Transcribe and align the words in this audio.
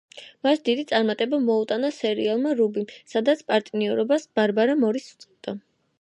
მას 0.45 0.61
დიდი 0.69 0.85
წარმატება 0.91 1.39
მოუტანა 1.49 1.91
სერიალმა 1.99 2.55
„რუბი“, 2.61 2.85
სადაც 3.15 3.47
პარტნიორობას 3.53 4.29
ბარბარა 4.41 4.79
მორის 4.85 5.11
უწევდა. 5.17 5.59